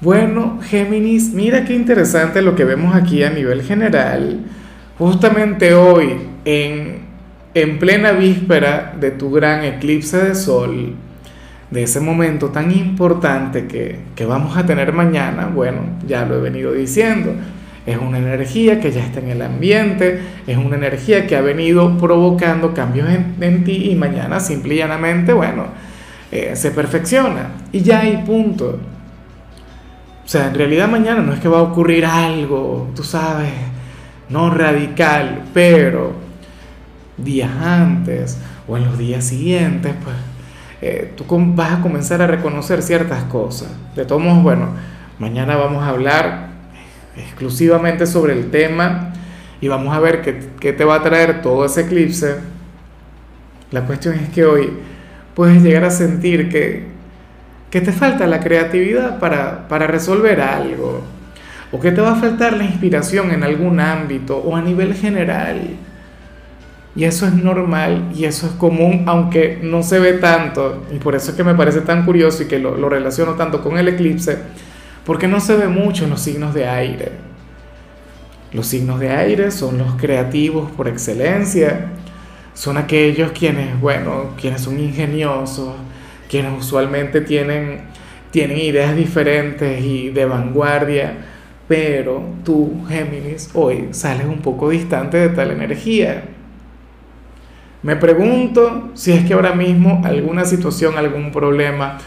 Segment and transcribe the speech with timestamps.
[0.00, 4.40] Bueno, Géminis, mira qué interesante lo que vemos aquí a nivel general.
[4.98, 6.98] Justamente hoy, en,
[7.54, 10.94] en plena víspera de tu gran eclipse de sol,
[11.70, 16.40] de ese momento tan importante que, que vamos a tener mañana, bueno, ya lo he
[16.40, 17.32] venido diciendo,
[17.86, 21.96] es una energía que ya está en el ambiente, es una energía que ha venido
[21.98, 25.66] provocando cambios en, en ti y mañana simple y llanamente, bueno,
[26.30, 28.78] eh, se perfecciona y ya hay punto.
[30.24, 33.52] O sea, en realidad mañana no es que va a ocurrir algo, tú sabes,
[34.30, 36.12] no radical, pero
[37.18, 40.16] días antes o en los días siguientes, pues
[40.80, 43.68] eh, tú vas a comenzar a reconocer ciertas cosas.
[43.94, 44.68] De todos modos, bueno,
[45.18, 46.48] mañana vamos a hablar
[47.16, 49.12] exclusivamente sobre el tema
[49.60, 52.36] y vamos a ver qué, qué te va a traer todo ese eclipse.
[53.70, 54.72] La cuestión es que hoy
[55.34, 56.93] puedes llegar a sentir que
[57.74, 61.02] que te falta la creatividad para, para resolver algo,
[61.72, 65.60] o que te va a faltar la inspiración en algún ámbito o a nivel general.
[66.94, 71.16] Y eso es normal y eso es común, aunque no se ve tanto, y por
[71.16, 73.88] eso es que me parece tan curioso y que lo, lo relaciono tanto con el
[73.88, 74.38] eclipse,
[75.04, 77.10] porque no se ve mucho en los signos de aire.
[78.52, 81.86] Los signos de aire son los creativos por excelencia,
[82.54, 85.74] son aquellos quienes, bueno, quienes son ingeniosos,
[86.34, 87.82] quienes usualmente tienen,
[88.32, 91.14] tienen ideas diferentes y de vanguardia,
[91.68, 96.24] pero tú, Géminis, hoy sales un poco distante de tal energía.
[97.84, 101.98] Me pregunto si es que ahora mismo alguna situación, algún problema,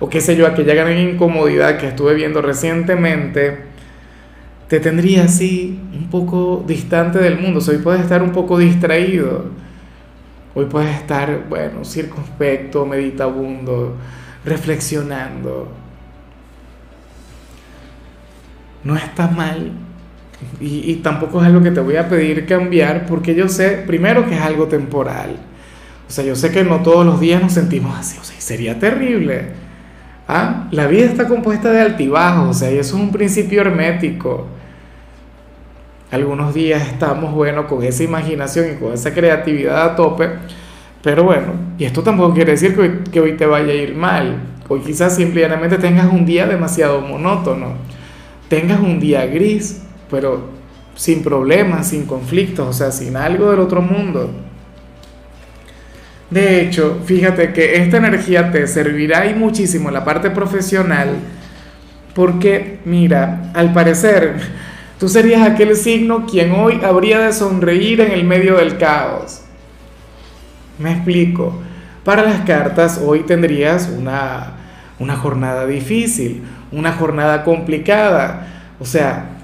[0.00, 3.66] o qué sé yo, aquella gran incomodidad que estuve viendo recientemente,
[4.66, 7.60] te tendría así un poco distante del mundo.
[7.64, 9.44] O hoy puedes estar un poco distraído
[10.58, 13.94] Hoy puedes estar, bueno, circunspecto, meditabundo,
[14.42, 15.68] reflexionando.
[18.82, 19.72] No está mal.
[20.58, 24.34] Y, tampoco es algo que te voy a pedir cambiar porque yo sé, primero, que
[24.34, 25.36] es algo temporal.
[26.08, 28.16] O sea, yo sé que no todos los días nos sentimos así.
[28.18, 29.50] O sea, sería terrible.
[30.26, 30.68] ¿Ah?
[30.70, 32.56] La vida está compuesta de altibajos.
[32.56, 34.46] O sea, y eso es un principio hermético.
[36.10, 40.28] Algunos días estamos, bueno, con esa imaginación y con esa creatividad a tope,
[41.02, 42.76] pero bueno, y esto tampoco quiere decir
[43.10, 44.36] que hoy, te vaya a ir mal.
[44.68, 47.74] Hoy quizás simplemente tengas un día demasiado monótono,
[48.48, 50.48] tengas un día gris, pero
[50.94, 54.30] sin problemas, sin conflictos, o sea, sin algo del otro mundo.
[56.30, 61.16] De hecho, fíjate que esta energía te servirá y muchísimo en la parte profesional,
[62.14, 64.34] porque mira, al parecer
[64.98, 69.42] Tú serías aquel signo quien hoy habría de sonreír en el medio del caos.
[70.78, 71.60] Me explico.
[72.02, 74.52] Para las cartas hoy tendrías una,
[74.98, 76.42] una jornada difícil,
[76.72, 78.46] una jornada complicada.
[78.80, 79.36] O sea,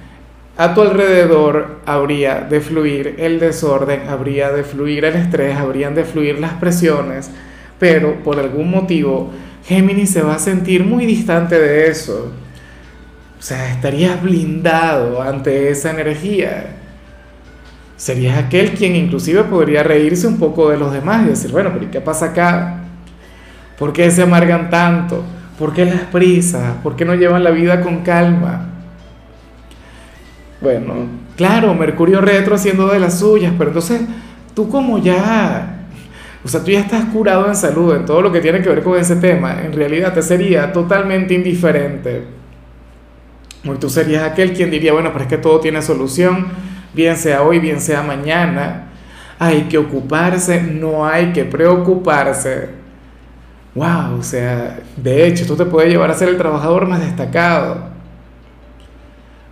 [0.57, 6.05] a tu alrededor habría de fluir el desorden, habría de fluir el estrés, habrían de
[6.05, 7.31] fluir las presiones,
[7.79, 9.31] pero por algún motivo
[9.67, 12.33] Géminis se va a sentir muy distante de eso.
[13.43, 16.77] O sea, estarías blindado ante esa energía.
[17.97, 21.91] Serías aquel quien inclusive podría reírse un poco de los demás y decir, bueno, pero
[21.91, 22.85] ¿qué pasa acá?
[23.77, 25.25] ¿Por qué se amargan tanto?
[25.59, 26.75] ¿Por qué las prisas?
[26.85, 28.69] ¿Por qué no llevan la vida con calma?
[30.61, 30.95] Bueno,
[31.37, 34.03] claro, Mercurio retro haciendo de las suyas, pero entonces
[34.55, 35.89] tú como ya,
[36.45, 38.85] o sea, tú ya estás curado en salud, en todo lo que tiene que ver
[38.85, 42.42] con ese tema, en realidad te sería totalmente indiferente
[43.65, 46.49] y tú serías aquel quien diría, bueno, pero es que todo tiene solución,
[46.95, 48.89] bien sea hoy, bien sea mañana.
[49.39, 52.71] Hay que ocuparse, no hay que preocuparse.
[53.75, 57.91] Wow, o sea, de hecho, tú te puedes llevar a ser el trabajador más destacado.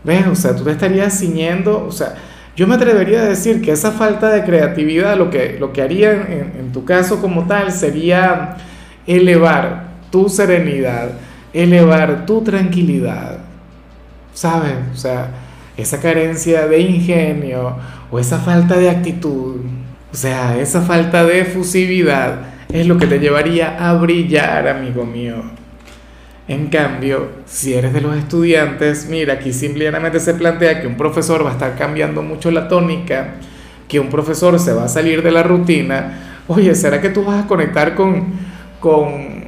[0.03, 0.27] ¿Ves?
[0.27, 2.15] O sea, tú te estarías ciñendo, o sea,
[2.57, 6.13] yo me atrevería a decir que esa falta de creatividad lo que, lo que haría
[6.13, 8.57] en tu caso como tal sería
[9.07, 11.11] elevar tu serenidad,
[11.53, 13.50] elevar tu tranquilidad.
[14.41, 14.73] ¿Sabes?
[14.95, 15.29] O sea,
[15.77, 17.77] esa carencia de ingenio
[18.11, 19.57] o esa falta de actitud,
[20.11, 22.39] o sea, esa falta de efusividad
[22.73, 25.35] es lo que te llevaría a brillar, amigo mío.
[26.49, 31.45] En cambio, si eres de los estudiantes, mira, aquí simplemente se plantea que un profesor
[31.45, 33.35] va a estar cambiando mucho la tónica,
[33.89, 36.43] que un profesor se va a salir de la rutina.
[36.49, 38.25] Oye, ¿será que tú vas a conectar con,
[38.81, 39.45] con,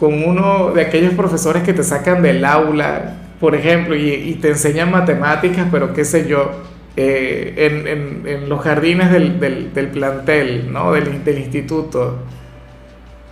[0.00, 4.92] con uno de aquellos profesores que te sacan del aula, por ejemplo, y, te enseñan
[4.92, 6.52] matemáticas, pero qué sé yo,
[6.96, 10.92] eh, en, los jardines del, del, plantel, ¿no?
[10.92, 12.18] del, instituto?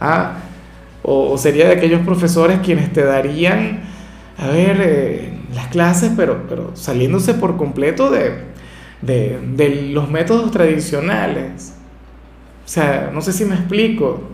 [0.01, 0.39] ¿Ah?
[1.05, 3.83] O, sería de aquellos profesores quienes te darían,
[4.37, 8.33] a ver, eh, las clases, pero, pero saliéndose por completo de,
[9.03, 11.77] de, los métodos tradicionales.
[12.65, 14.25] O sea, no sé si me explico.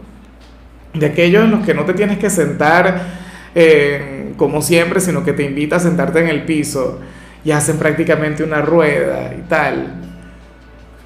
[0.94, 3.25] De aquellos en los que no te tienes que sentar
[3.56, 7.00] eh, como siempre, sino que te invita a sentarte en el piso
[7.44, 9.94] y hacen prácticamente una rueda y tal.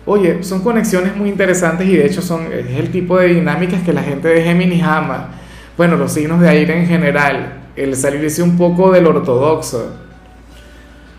[0.04, 3.94] Oye, son conexiones muy interesantes y de hecho son, es el tipo de dinámicas que
[3.94, 5.40] la gente de Géminis ama
[5.80, 9.96] bueno, los signos de aire en general, el salirse un poco del ortodoxo.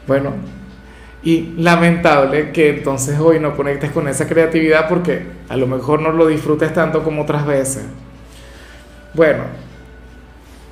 [0.05, 0.33] Bueno,
[1.23, 6.11] y lamentable que entonces hoy no conectes con esa creatividad porque a lo mejor no
[6.11, 7.85] lo disfrutes tanto como otras veces.
[9.15, 9.45] Bueno,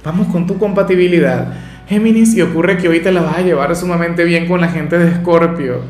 [0.03, 1.53] vamos con tu compatibilidad.
[1.87, 4.97] Géminis, y ocurre que hoy te la vas a llevar sumamente bien con la gente
[4.97, 5.81] de Escorpio,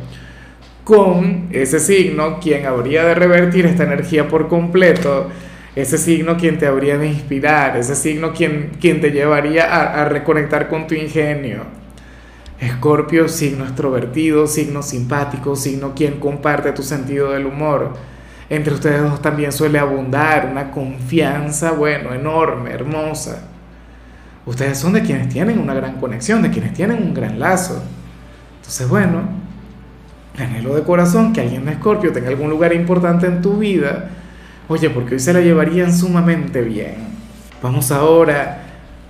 [0.83, 5.27] con ese signo, quien habría de revertir esta energía por completo
[5.75, 10.06] ese signo quien te habría de inspirar, ese signo quien, quien te llevaría a, a
[10.06, 11.63] reconectar con tu ingenio.
[12.59, 17.94] Escorpio, signo extrovertido, signo simpático, signo quien comparte tu sentido del humor.
[18.50, 23.49] Entre ustedes dos también suele abundar una confianza, bueno, enorme, hermosa.
[24.50, 27.81] Ustedes son de quienes tienen una gran conexión, de quienes tienen un gran lazo.
[28.57, 29.22] Entonces, bueno,
[30.38, 34.10] anhelo de corazón que alguien de Escorpio tenga algún lugar importante en tu vida
[34.69, 36.94] Oye, porque hoy se la llevarían sumamente bien.
[37.60, 38.66] Vamos ahora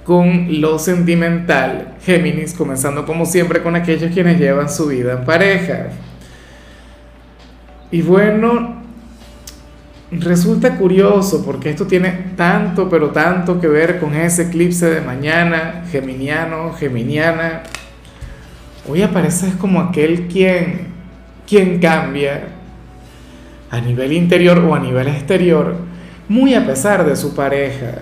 [0.05, 1.95] con lo sentimental.
[2.01, 5.87] Géminis, comenzando como siempre con aquellos quienes llevan su vida en pareja.
[7.91, 8.78] Y bueno,
[10.11, 15.83] resulta curioso porque esto tiene tanto, pero tanto que ver con ese eclipse de mañana,
[15.91, 17.63] geminiano, geminiana.
[18.87, 20.87] Hoy apareces como aquel quien,
[21.47, 22.49] quien cambia,
[23.69, 25.75] a nivel interior o a nivel exterior,
[26.27, 27.99] muy a pesar de su pareja,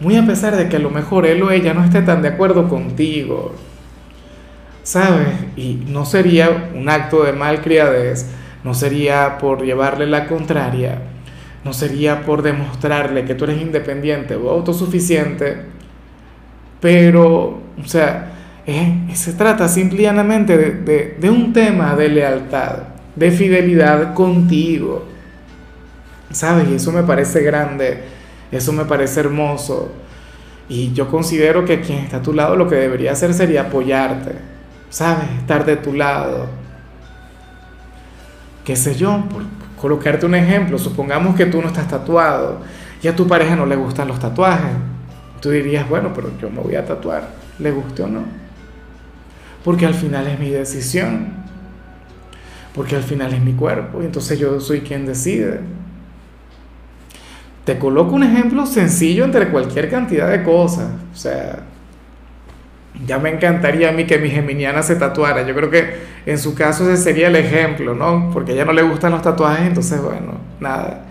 [0.00, 2.28] muy a pesar de que a lo mejor él o ella no esté tan de
[2.28, 3.54] acuerdo contigo,
[4.82, 5.28] ¿sabes?
[5.56, 8.26] Y no sería un acto de malcriadez,
[8.64, 11.00] no sería por llevarle la contraria,
[11.64, 15.56] no sería por demostrarle que tú eres independiente o autosuficiente,
[16.80, 18.32] pero, o sea,
[19.14, 25.04] se trata simplemente de, de un tema de lealtad de fidelidad contigo.
[26.30, 26.68] ¿Sabes?
[26.68, 28.02] Y eso me parece grande,
[28.52, 29.90] eso me parece hermoso.
[30.68, 34.32] Y yo considero que quien está a tu lado lo que debería hacer sería apoyarte,
[34.90, 35.28] ¿sabes?
[35.38, 36.46] Estar de tu lado.
[38.64, 39.24] ¿Qué sé yo?
[39.30, 39.42] Por
[39.80, 42.60] colocarte un ejemplo, supongamos que tú no estás tatuado
[43.02, 44.72] y a tu pareja no le gustan los tatuajes.
[45.40, 47.28] Tú dirías, bueno, pero yo me voy a tatuar,
[47.58, 48.22] le guste o no.
[49.64, 51.38] Porque al final es mi decisión
[52.78, 55.58] porque al final es mi cuerpo y entonces yo soy quien decide.
[57.64, 60.88] Te coloco un ejemplo sencillo entre cualquier cantidad de cosas.
[61.12, 61.58] O sea,
[63.08, 65.42] ya me encantaría a mí que mi geminiana se tatuara.
[65.46, 65.94] Yo creo que
[66.26, 68.30] en su caso ese sería el ejemplo, ¿no?
[68.32, 71.06] Porque a ella no le gustan los tatuajes, entonces bueno, nada.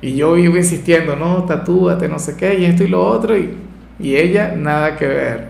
[0.00, 3.54] Y yo vivo insistiendo, no, tatúate, no sé qué, y esto y lo otro, y,
[3.98, 5.48] y ella nada que ver.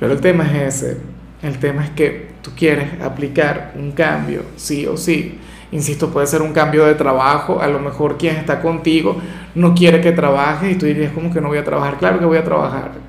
[0.00, 0.96] Pero el tema es ese.
[1.42, 5.38] El tema es que tú quieres aplicar un cambio, sí o sí.
[5.72, 9.20] Insisto, puede ser un cambio de trabajo, a lo mejor quien está contigo
[9.54, 12.24] no quiere que trabajes y tú dirías como que no voy a trabajar, claro que
[12.24, 13.05] voy a trabajar.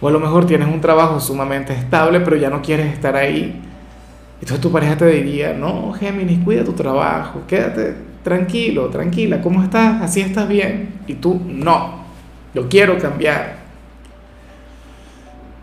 [0.00, 3.60] O a lo mejor tienes un trabajo sumamente estable, pero ya no quieres estar ahí.
[4.34, 10.02] Entonces tu pareja te diría, no, Géminis, cuida tu trabajo, quédate tranquilo, tranquila, ¿cómo estás?
[10.02, 11.00] Así estás bien.
[11.06, 12.04] Y tú, no,
[12.54, 13.56] lo quiero cambiar.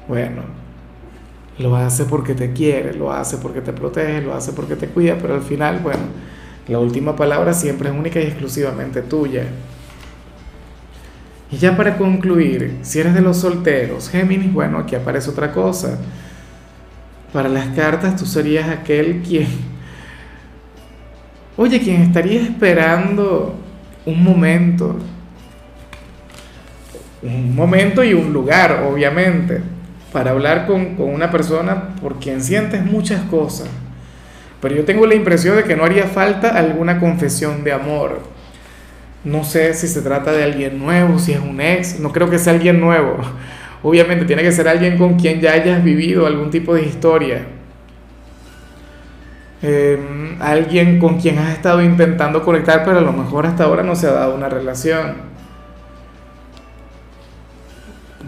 [0.07, 0.41] Bueno,
[1.57, 5.17] lo hace porque te quiere, lo hace porque te protege, lo hace porque te cuida,
[5.21, 6.03] pero al final, bueno,
[6.67, 9.45] la última palabra siempre es única y exclusivamente tuya.
[11.51, 15.99] Y ya para concluir, si eres de los solteros, Géminis, bueno, aquí aparece otra cosa.
[17.33, 19.47] Para las cartas tú serías aquel quien,
[21.57, 23.55] oye, quien estaría esperando
[24.05, 24.97] un momento,
[27.21, 29.61] un momento y un lugar, obviamente
[30.11, 33.67] para hablar con, una persona por quien sientes muchas cosas.
[34.61, 38.21] Pero yo tengo la impresión de que no haría falta alguna confesión de amor.
[39.23, 42.39] No sé si se trata de alguien nuevo, si es un ex, no creo que
[42.39, 43.17] sea alguien nuevo.
[43.83, 47.45] Obviamente tiene que ser alguien con quien ya hayas vivido algún tipo de historia.
[49.63, 53.95] Eh, alguien con quien has estado intentando conectar, pero a lo mejor hasta ahora no
[53.95, 55.31] se ha dado una relación.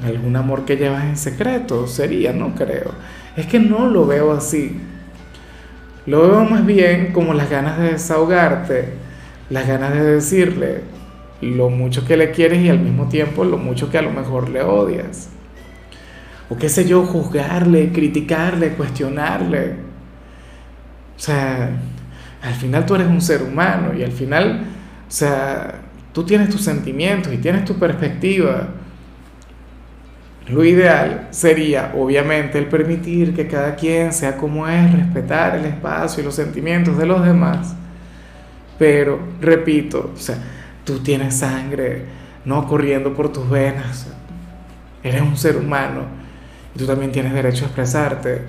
[0.03, 2.91] algún amor que llevas en secreto, sería, no creo.
[3.37, 4.81] Es que no lo veo así.
[6.05, 8.93] Lo veo más bien como las ganas de desahogarte,
[9.49, 10.81] las ganas de decirle
[11.41, 14.49] lo mucho que le quieres y al mismo tiempo lo mucho que a lo mejor
[14.49, 15.29] le odias.
[16.49, 19.73] O qué sé yo, juzgarle, criticarle, cuestionarle.
[21.15, 21.71] O sea,
[22.41, 24.65] al final tú eres un ser humano y al final,
[25.07, 25.75] o sea,
[26.11, 28.69] tú tienes tus sentimientos y tienes tu perspectiva.
[30.47, 36.21] Lo ideal sería, obviamente, el permitir que cada quien sea como es, respetar el espacio
[36.21, 37.75] y los sentimientos de los demás.
[38.83, 40.35] Pero, repito, o sea,
[40.83, 42.01] tú tienes sangre
[42.43, 44.07] no corriendo por tus venas.
[45.01, 46.01] Eres un ser humano
[46.75, 48.41] y tú también tienes derecho a expresarte.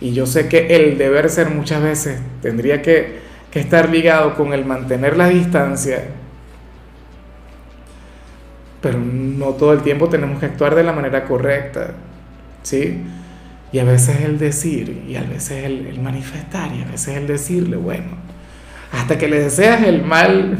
[0.00, 3.20] Y yo sé que el deber ser muchas veces tendría que,
[3.52, 6.04] estar ligado con el mantener la distancia
[8.80, 11.92] pero no todo el tiempo tenemos que actuar de la manera correcta,
[12.62, 12.98] ¿sí?
[13.72, 17.76] Y a veces el decir, y a veces el, manifestar, y a veces el decirle,
[17.76, 18.31] bueno,
[18.92, 20.58] hasta que le deseas el mal,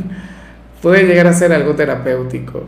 [0.81, 2.65] puede llegar a ser algo terapéutico,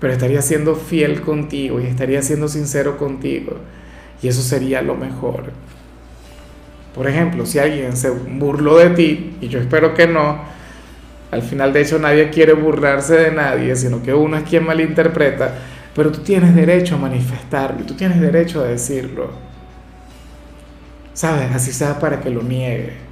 [0.00, 3.56] pero estaría siendo fiel contigo y estaría siendo sincero contigo,
[4.20, 5.44] y eso sería lo mejor.
[6.94, 10.40] Por ejemplo, si alguien se burló de ti, y yo espero que no,
[11.30, 15.54] al final, de hecho, nadie quiere burlarse de nadie, sino que uno es quien malinterpreta.
[15.94, 19.30] Pero tú tienes derecho a manifestarlo, tú tienes derecho a decirlo.
[21.12, 21.54] ¿Sabes?
[21.54, 23.07] Así sea para que lo niegue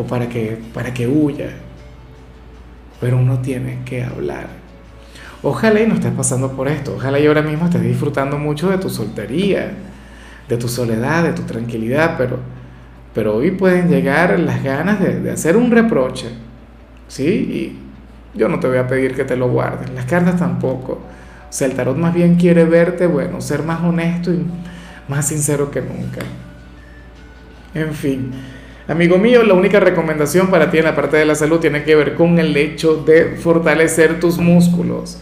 [0.00, 1.50] o para que, para que huya.
[3.00, 4.48] Pero uno tiene que hablar.
[5.42, 6.94] Ojalá y no estés pasando por esto.
[6.96, 9.72] Ojalá y ahora mismo estés disfrutando mucho de tu soltería,
[10.48, 12.16] de tu soledad, de tu tranquilidad.
[12.18, 12.38] Pero,
[13.14, 16.28] pero hoy pueden llegar las ganas de, hacer un reproche
[17.08, 17.24] ¿sí?
[17.24, 20.92] Y yo no te voy a pedir que te lo guardes, las cartas tampoco.
[20.92, 24.46] O sea, el tarot más bien quiere verte, bueno, ser más honesto y
[25.08, 26.20] más sincero que nunca.
[27.74, 28.30] En fin,
[28.90, 31.94] amigo mío, la única recomendación para ti en la parte de la salud tiene que
[31.94, 35.18] ver con el hecho de fortalecer tus músculos.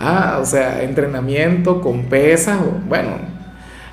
[0.00, 3.10] Ah, o sea, entrenamiento con pesas, o bueno,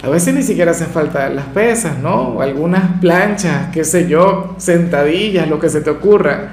[0.01, 2.41] a veces ni siquiera hacen falta las pesas, ¿no?
[2.41, 6.49] Algunas planchas, qué sé yo, sentadillas, lo que se te ocurra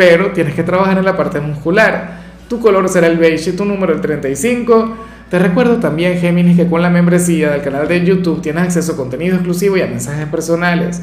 [0.00, 2.20] pero tienes que trabajar en la parte muscular.
[2.48, 4.96] Tu color será el beige y tu número el 35.
[5.28, 8.96] Te recuerdo también, Géminis, que con la membresía del canal de YouTube tienes acceso a
[8.96, 11.02] contenido exclusivo y a mensajes personales.